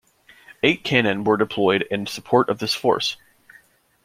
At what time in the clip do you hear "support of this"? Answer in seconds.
2.07-2.73